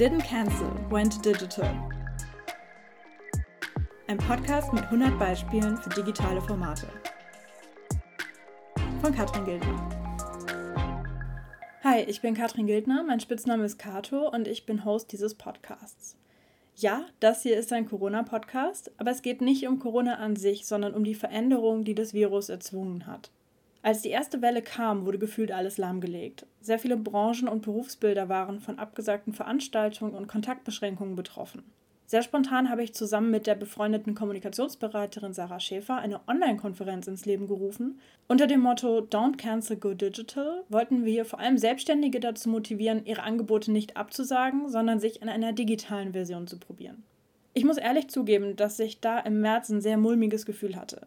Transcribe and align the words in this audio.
Didn't 0.00 0.24
Cancel, 0.24 0.70
Went 0.88 1.22
Digital. 1.26 1.76
Ein 4.06 4.16
Podcast 4.16 4.72
mit 4.72 4.84
100 4.84 5.18
Beispielen 5.18 5.76
für 5.76 5.90
digitale 5.90 6.40
Formate. 6.40 6.86
Von 9.02 9.14
Katrin 9.14 9.44
Gildner. 9.44 9.90
Hi, 11.84 12.00
ich 12.00 12.22
bin 12.22 12.32
Katrin 12.32 12.66
Gildner, 12.66 13.02
mein 13.02 13.20
Spitzname 13.20 13.66
ist 13.66 13.78
Kato 13.78 14.26
und 14.26 14.48
ich 14.48 14.64
bin 14.64 14.86
Host 14.86 15.12
dieses 15.12 15.34
Podcasts. 15.34 16.16
Ja, 16.76 17.04
das 17.20 17.42
hier 17.42 17.58
ist 17.58 17.70
ein 17.70 17.86
Corona-Podcast, 17.86 18.92
aber 18.96 19.10
es 19.10 19.20
geht 19.20 19.42
nicht 19.42 19.68
um 19.68 19.80
Corona 19.80 20.14
an 20.14 20.34
sich, 20.34 20.64
sondern 20.64 20.94
um 20.94 21.04
die 21.04 21.14
Veränderung, 21.14 21.84
die 21.84 21.94
das 21.94 22.14
Virus 22.14 22.48
erzwungen 22.48 23.06
hat. 23.06 23.30
Als 23.82 24.02
die 24.02 24.10
erste 24.10 24.42
Welle 24.42 24.60
kam, 24.60 25.06
wurde 25.06 25.18
gefühlt 25.18 25.52
alles 25.52 25.78
lahmgelegt. 25.78 26.46
Sehr 26.60 26.78
viele 26.78 26.98
Branchen 26.98 27.48
und 27.48 27.62
Berufsbilder 27.62 28.28
waren 28.28 28.60
von 28.60 28.78
abgesagten 28.78 29.32
Veranstaltungen 29.32 30.14
und 30.14 30.26
Kontaktbeschränkungen 30.26 31.16
betroffen. 31.16 31.62
Sehr 32.10 32.22
spontan 32.22 32.68
habe 32.68 32.82
ich 32.82 32.92
zusammen 32.92 33.30
mit 33.30 33.46
der 33.46 33.54
befreundeten 33.54 34.16
Kommunikationsberaterin 34.16 35.32
Sarah 35.32 35.60
Schäfer 35.60 35.96
eine 35.96 36.20
Online-Konferenz 36.26 37.06
ins 37.06 37.24
Leben 37.24 37.46
gerufen. 37.46 38.00
Unter 38.26 38.48
dem 38.48 38.60
Motto 38.60 38.98
Don't 38.98 39.36
Cancel 39.36 39.76
Go 39.76 39.94
Digital 39.94 40.64
wollten 40.68 41.04
wir 41.04 41.24
vor 41.24 41.38
allem 41.38 41.56
Selbstständige 41.56 42.18
dazu 42.18 42.48
motivieren, 42.48 43.06
ihre 43.06 43.22
Angebote 43.22 43.70
nicht 43.70 43.96
abzusagen, 43.96 44.68
sondern 44.68 44.98
sich 44.98 45.22
in 45.22 45.28
einer 45.28 45.52
digitalen 45.52 46.12
Version 46.12 46.48
zu 46.48 46.58
probieren. 46.58 47.04
Ich 47.54 47.64
muss 47.64 47.78
ehrlich 47.78 48.08
zugeben, 48.08 48.56
dass 48.56 48.80
ich 48.80 49.00
da 49.00 49.20
im 49.20 49.40
März 49.40 49.68
ein 49.68 49.80
sehr 49.80 49.96
mulmiges 49.96 50.44
Gefühl 50.46 50.74
hatte. 50.74 51.06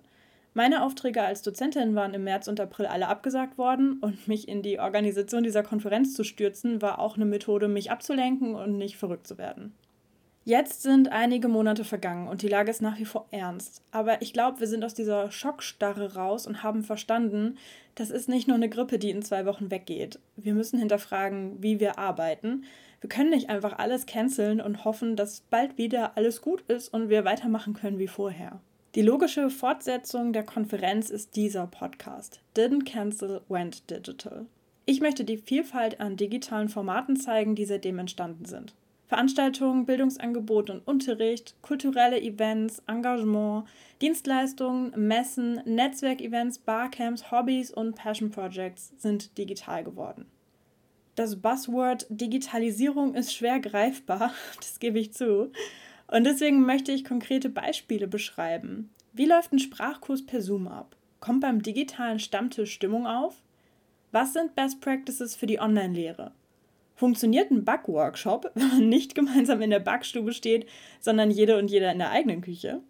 Meine 0.56 0.84
Aufträge 0.84 1.24
als 1.24 1.42
Dozentin 1.42 1.96
waren 1.96 2.14
im 2.14 2.26
März 2.26 2.48
und 2.48 2.60
April 2.60 2.86
alle 2.86 3.08
abgesagt 3.08 3.58
worden 3.58 3.98
und 4.02 4.28
mich 4.28 4.48
in 4.48 4.62
die 4.62 4.80
Organisation 4.80 5.44
dieser 5.44 5.64
Konferenz 5.64 6.14
zu 6.14 6.24
stürzen, 6.24 6.80
war 6.80 7.00
auch 7.00 7.16
eine 7.16 7.26
Methode, 7.26 7.68
mich 7.68 7.90
abzulenken 7.90 8.54
und 8.54 8.78
nicht 8.78 8.98
verrückt 8.98 9.26
zu 9.26 9.40
werden. 9.40 9.74
Jetzt 10.46 10.84
sind 10.84 11.10
einige 11.10 11.48
Monate 11.48 11.86
vergangen 11.86 12.28
und 12.28 12.42
die 12.42 12.50
Lage 12.50 12.70
ist 12.70 12.82
nach 12.82 13.00
wie 13.00 13.06
vor 13.06 13.28
ernst. 13.32 13.82
Aber 13.92 14.22
ich 14.22 14.34
glaube, 14.34 14.60
wir 14.60 14.68
sind 14.68 14.84
aus 14.84 14.94
dieser 14.94 15.32
Schockstarre 15.32 16.16
raus 16.16 16.46
und 16.46 16.62
haben 16.62 16.84
verstanden, 16.84 17.58
das 17.96 18.12
ist 18.12 18.28
nicht 18.28 18.48
nur 18.48 18.58
eine 18.58 18.70
Grippe, 18.70 19.00
die 19.00 19.10
in 19.10 19.22
zwei 19.22 19.46
Wochen 19.46 19.72
weggeht. 19.72 20.20
Wir 20.36 20.54
müssen 20.54 20.78
hinterfragen, 20.78 21.64
wie 21.64 21.80
wir 21.80 21.98
arbeiten. 21.98 22.66
Wir 23.00 23.10
können 23.10 23.30
nicht 23.30 23.50
einfach 23.50 23.80
alles 23.80 24.06
canceln 24.06 24.60
und 24.60 24.84
hoffen, 24.84 25.16
dass 25.16 25.42
bald 25.50 25.78
wieder 25.78 26.18
alles 26.18 26.42
gut 26.42 26.62
ist 26.68 26.90
und 26.90 27.10
wir 27.10 27.26
weitermachen 27.26 27.74
können 27.74 27.98
wie 27.98 28.08
vorher. 28.08 28.60
Die 28.96 29.02
logische 29.02 29.50
Fortsetzung 29.50 30.34
der 30.34 30.44
Konferenz 30.44 31.10
ist 31.10 31.36
dieser 31.36 31.66
Podcast. 31.66 32.42
Didn't 32.56 32.86
Cancel, 32.86 33.42
Went 33.50 33.90
Digital. 33.90 34.46
Ich 34.86 35.02
möchte 35.02 35.24
die 35.24 35.38
Vielfalt 35.38 36.00
an 36.00 36.16
digitalen 36.16 36.70
Formaten 36.70 37.16
zeigen, 37.16 37.56
die 37.56 37.66
seitdem 37.66 37.98
entstanden 37.98 38.46
sind. 38.46 38.76
Veranstaltungen, 39.08 39.88
Bildungsangebote 39.88 40.74
und 40.74 40.88
Unterricht, 40.88 41.56
kulturelle 41.64 42.22
Events, 42.22 42.84
Engagement, 42.86 43.66
Dienstleistungen, 44.00 44.94
Messen, 44.96 45.60
Netzwerkevents, 45.66 46.60
Barcamps, 46.60 47.32
Hobbys 47.32 47.72
und 47.72 47.96
Passion 47.96 48.30
Projects 48.30 48.94
sind 49.00 49.36
digital 49.40 49.84
geworden. 49.84 50.28
Das 51.16 51.42
Buzzword 51.42 52.06
Digitalisierung 52.10 53.16
ist 53.16 53.34
schwer 53.34 53.60
greifbar, 53.60 54.36
das 54.58 54.80
gebe 54.80 55.00
ich 55.00 55.14
zu. 55.14 55.52
Und 56.08 56.26
deswegen 56.26 56.66
möchte 56.66 56.92
ich 56.92 57.06
konkrete 57.06 57.50
Beispiele 57.50 58.08
beschreiben. 58.08 58.90
Wie 59.14 59.26
läuft 59.26 59.54
ein 59.54 59.60
Sprachkurs 59.60 60.26
per 60.26 60.42
Zoom 60.42 60.68
ab? 60.68 60.96
Kommt 61.20 61.42
beim 61.42 61.62
digitalen 61.62 62.20
Stammtisch 62.20 62.74
Stimmung 62.74 63.08
auf? 63.08 63.42
Was 64.12 64.34
sind 64.34 64.56
Best 64.56 64.82
Practices 64.82 65.36
für 65.36 65.46
die 65.46 65.60
Online-Lehre? 65.60 66.32
Funktioniert 66.96 67.50
ein 67.50 67.66
Backworkshop, 67.66 68.52
wenn 68.56 68.68
man 68.68 68.90
nicht 68.90 69.16
gemeinsam 69.16 69.62
in 69.62 69.70
der 69.70 69.80
Backstube 69.80 70.34
steht, 70.34 70.68
sondern 71.00 71.32
jede 71.32 71.58
und 71.58 71.70
jeder 71.70 71.92
in 71.92 72.00
der 72.00 72.12
eigenen 72.12 72.42
Küche? 72.42 72.82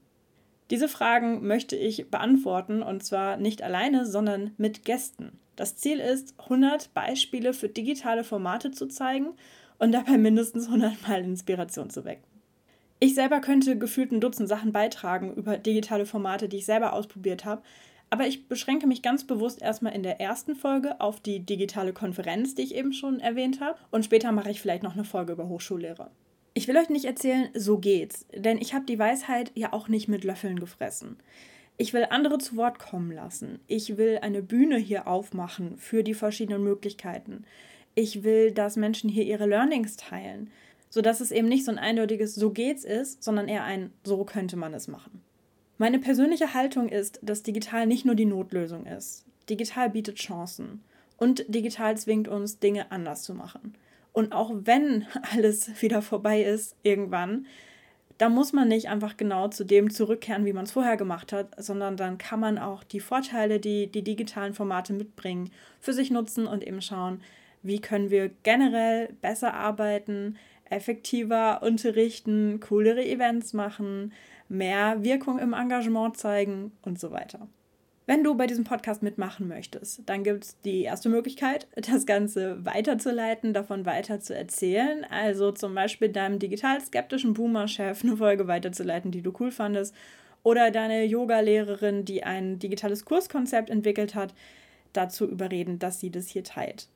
Diese 0.69 0.88
Fragen 0.88 1.45
möchte 1.45 1.75
ich 1.75 2.09
beantworten 2.09 2.81
und 2.81 3.03
zwar 3.03 3.38
nicht 3.38 3.62
alleine, 3.62 4.06
sondern 4.06 4.51
mit 4.57 4.85
Gästen. 4.85 5.40
Das 5.56 5.78
Ziel 5.78 6.00
ist, 6.00 6.34
100 6.40 6.94
Beispiele 6.94 7.53
für 7.53 7.69
digitale 7.69 8.24
Formate 8.24 8.72
zu 8.72 8.88
zeigen 8.88 9.34
und 9.78 9.91
dabei 9.91 10.18
mindestens 10.18 10.66
100 10.66 11.07
Mal 11.07 11.22
Inspiration 11.24 11.90
zu 11.90 12.06
wecken. 12.06 12.32
Ich 13.03 13.16
selber 13.16 13.41
könnte 13.41 13.78
gefühlt 13.78 14.14
ein 14.14 14.22
Dutzend 14.22 14.47
Sachen 14.47 14.72
beitragen 14.72 15.34
über 15.34 15.58
digitale 15.58 16.06
Formate, 16.06 16.47
die 16.47 16.59
ich 16.59 16.66
selber 16.66 16.94
ausprobiert 16.94 17.44
habe. 17.44 17.62
Aber 18.09 18.28
ich 18.28 18.47
beschränke 18.47 18.88
mich 18.88 19.02
ganz 19.02 19.25
bewusst 19.25 19.62
erstmal 19.62 19.94
in 19.94 20.03
der 20.03 20.22
ersten 20.22 20.56
Folge 20.56 21.02
auf 21.02 21.19
die 21.19 21.42
digitale 21.42 21.92
Konferenz, 21.92 22.56
die 22.56 22.62
ich 22.62 22.75
eben 22.75 22.94
schon 22.94 23.19
erwähnt 23.19 23.59
habe. 23.59 23.78
Und 23.92 24.06
später 24.06 24.31
mache 24.31 24.52
ich 24.52 24.62
vielleicht 24.62 24.84
noch 24.84 24.94
eine 24.94 25.03
Folge 25.03 25.34
über 25.34 25.50
Hochschullehre. 25.50 26.12
Ich 26.53 26.69
will 26.69 26.78
euch 26.78 26.88
nicht 26.88 27.03
erzählen, 27.03 27.50
so 27.53 27.78
geht's, 27.78 28.25
denn 28.34 28.58
ich 28.58 28.74
habe 28.74 28.86
die 28.86 29.00
Weisheit 29.00 29.52
ja 29.53 29.74
auch 29.74 29.90
nicht 29.90 30.08
mit 30.08 30.24
Löffeln 30.24 30.58
gefressen. 30.58 31.18
Ich 31.75 31.92
will 31.92 32.08
andere 32.09 32.38
zu 32.38 32.56
Wort 32.56 32.80
kommen 32.80 33.12
lassen. 33.12 33.59
Ich 33.68 33.97
will 33.97 34.19
eine 34.22 34.42
Bühne 34.42 34.78
hier 34.78 35.09
aufmachen 35.09 35.75
für 35.75 36.03
die 36.03 36.13
verschiedenen 36.13 36.63
Möglichkeiten. 36.63 37.44
Ich 37.96 38.24
will, 38.24 38.53
dass 38.53 38.78
Menschen 38.78 39.09
hier 39.09 39.25
ihre 39.25 39.46
Learnings 39.46 39.97
teilen 39.97 40.50
sodass 40.94 41.22
es 41.22 41.31
eben 41.31 41.48
nicht 41.48 41.66
so 41.66 41.72
ein 41.72 41.80
eindeutiges 41.80 42.36
So 42.36 42.52
geht's 42.52 42.84
ist, 42.84 43.24
sondern 43.24 43.48
eher 43.48 43.64
ein 43.64 43.90
So 44.04 44.26
könnte 44.26 44.58
man 44.58 44.76
es 44.76 44.88
machen. 44.88 45.24
Meine 45.80 45.98
persönliche 45.98 46.54
Haltung 46.54 46.88
ist, 46.88 47.20
dass 47.24 47.42
digital 47.42 47.88
nicht 47.88 48.06
nur 48.06 48.14
die 48.14 48.28
Notlösung 48.28 48.86
ist. 48.86 49.26
Digital 49.50 49.90
bietet 49.90 50.18
Chancen 50.18 50.84
und 51.18 51.46
digital 51.48 51.98
zwingt 51.98 52.28
uns, 52.28 52.59
Dinge 52.59 52.92
anders 52.92 53.24
zu 53.24 53.34
machen. 53.34 53.74
Und 54.12 54.34
auch 54.34 54.52
wenn 54.54 55.08
alles 55.34 55.81
wieder 55.81 56.04
vorbei 56.04 56.44
ist, 56.44 56.76
irgendwann, 56.84 57.48
da 58.20 58.30
muss 58.30 58.54
man 58.54 58.68
nicht 58.68 58.88
einfach 58.88 59.18
genau 59.18 59.48
zu 59.48 59.64
dem 59.64 59.90
zurückkehren, 59.90 60.46
wie 60.46 60.54
man 60.54 60.66
es 60.66 60.74
vorher 60.74 60.96
gemacht 60.96 61.34
hat, 61.34 61.56
sondern 61.58 61.98
dann 61.98 62.20
kann 62.20 62.40
man 62.40 62.60
auch 62.60 62.84
die 62.84 63.00
Vorteile, 63.00 63.60
die 63.60 63.88
die 63.88 64.04
digitalen 64.04 64.54
Formate 64.54 64.94
mitbringen, 64.94 65.50
für 65.80 65.94
sich 65.94 66.12
nutzen 66.12 66.46
und 66.46 66.64
eben 66.64 66.84
schauen, 66.84 67.22
wie 67.64 67.80
können 67.80 68.12
wir 68.12 68.30
generell 68.44 69.14
besser 69.22 69.56
arbeiten, 69.56 70.36
effektiver 70.73 71.61
unterrichten, 71.63 72.59
coolere 72.59 73.06
Events 73.06 73.53
machen, 73.53 74.13
mehr 74.50 75.03
Wirkung 75.03 75.39
im 75.39 75.53
Engagement 75.53 76.17
zeigen 76.17 76.72
und 76.84 77.00
so 77.00 77.11
weiter. 77.11 77.47
Wenn 78.06 78.23
du 78.23 78.35
bei 78.35 78.47
diesem 78.47 78.66
Podcast 78.66 79.01
mitmachen 79.01 79.47
möchtest, 79.47 80.01
dann 80.07 80.23
gibt 80.23 80.44
es 80.44 80.59
die 80.62 80.81
erste 80.81 81.07
Möglichkeit, 81.07 81.67
das 81.75 82.06
Ganze 82.06 82.66
weiterzuleiten, 82.66 83.53
davon 83.53 83.85
weiter 83.85 84.19
zu 84.19 84.35
erzählen. 84.35 85.06
Also 85.09 85.51
zum 85.51 85.73
Beispiel 85.73 86.09
deinem 86.09 86.38
digital 86.38 86.81
skeptischen 86.81 87.33
Boomer-Chef 87.33 88.03
eine 88.03 88.17
Folge 88.17 88.47
weiterzuleiten, 88.47 89.12
die 89.12 89.22
du 89.22 89.31
cool 89.39 89.51
fandest. 89.51 89.95
Oder 90.44 90.72
deine 90.72 91.06
Yoga-Lehrerin, 91.06 92.03
die 92.03 92.25
ein 92.25 92.59
digitales 92.59 93.06
Kurskonzept 93.06 93.69
entwickelt 93.69 94.13
hat, 94.13 94.33
dazu 94.91 95.25
überreden, 95.25 95.79
dass 95.79 96.01
sie 96.01 96.12
das 96.12 96.28
hier 96.28 96.44
teilt. 96.44 96.89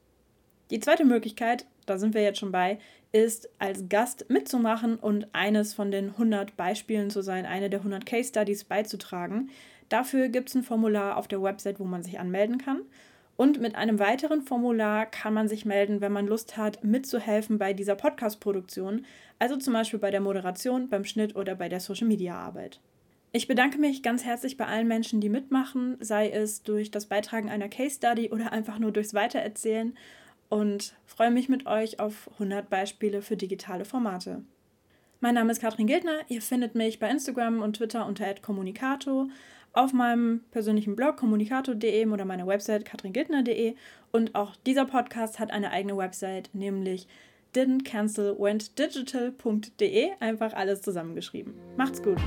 Die 0.70 0.82
zweite 0.82 1.06
Möglichkeit, 1.06 1.66
da 1.88 1.98
sind 1.98 2.14
wir 2.14 2.22
jetzt 2.22 2.40
schon 2.40 2.52
bei, 2.52 2.78
ist 3.12 3.50
als 3.58 3.90
Gast 3.90 4.30
mitzumachen 4.30 4.98
und 4.98 5.28
eines 5.34 5.74
von 5.74 5.92
den 5.92 6.10
100 6.10 6.56
Beispielen 6.56 7.10
zu 7.10 7.22
sein, 7.22 7.46
eine 7.46 7.70
der 7.70 7.80
100 7.80 8.06
Case 8.06 8.30
Studies 8.30 8.64
beizutragen. 8.64 9.50
Dafür 9.90 10.28
gibt 10.28 10.50
es 10.50 10.56
ein 10.56 10.64
Formular 10.64 11.18
auf 11.18 11.28
der 11.28 11.42
Website, 11.42 11.80
wo 11.80 11.86
man 11.86 12.04
sich 12.04 12.20
anmelden 12.20 12.58
kann. 12.58 12.82
Und 13.38 13.62
mit 13.62 13.76
einem 13.76 14.00
weiteren 14.00 14.42
Formular 14.42 15.06
kann 15.06 15.34
man 15.34 15.48
sich 15.48 15.64
melden, 15.64 16.02
wenn 16.02 16.12
man 16.12 16.28
Lust 16.28 16.58
hat, 16.58 16.84
mitzuhelfen 16.84 17.60
bei 17.60 17.72
dieser 17.72 17.96
Podcast-Produktion, 17.96 19.06
also 19.38 19.56
zum 19.58 19.74
Beispiel 19.74 20.00
bei 20.00 20.10
der 20.10 20.22
Moderation, 20.22 20.90
beim 20.90 21.06
Schnitt 21.06 21.36
oder 21.36 21.56
bei 21.56 21.70
der 21.70 21.80
Social-Media-Arbeit. 21.80 22.80
Ich 23.34 23.48
bedanke 23.48 23.78
mich 23.78 24.02
ganz 24.02 24.26
herzlich 24.26 24.58
bei 24.58 24.66
allen 24.66 24.88
Menschen, 24.88 25.22
die 25.22 25.30
mitmachen, 25.30 25.98
sei 26.00 26.30
es 26.30 26.64
durch 26.64 26.90
das 26.90 27.06
Beitragen 27.06 27.50
einer 27.50 27.70
Case 27.70 27.98
Study 27.98 28.32
oder 28.32 28.52
einfach 28.52 28.80
nur 28.80 28.92
durchs 28.92 29.14
Weitererzählen 29.14 29.96
und 30.50 30.94
freue 31.06 31.32
mich 31.32 31.50
mit 31.50 31.66
euch 31.66 32.00
auf 32.00 32.30
100 32.34 32.70
Beispiele 32.70 33.22
für 33.22 33.38
digitale 33.38 33.86
Formate. 33.86 34.44
Mein 35.20 35.34
Name 35.36 35.52
ist 35.52 35.62
Katrin 35.62 35.88
Gildner. 35.88 36.20
Ihr 36.30 36.42
findet 36.42 36.76
mich 36.76 37.00
bei 37.00 37.10
Instagram 37.10 37.62
und 37.62 37.76
Twitter 37.78 38.06
unter 38.06 38.34
@kommunikato, 38.36 39.30
auf 39.74 39.92
meinem 39.94 40.42
persönlichen 40.52 40.96
Blog 40.96 41.18
kommunikato.de 41.18 42.06
oder 42.08 42.26
meiner 42.26 42.48
Website 42.48 42.86
katringildner.de 42.86 43.76
und 44.12 44.36
auch 44.36 44.56
dieser 44.66 44.86
Podcast 44.86 45.40
hat 45.40 45.52
eine 45.52 45.72
eigene 45.72 45.98
Website, 45.98 46.50
nämlich 46.54 47.08
didn'tcancelwentdigital.de, 47.56 50.10
einfach 50.20 50.54
alles 50.54 50.82
zusammengeschrieben. 50.82 51.54
Macht's 51.76 52.04
gut. 52.04 52.18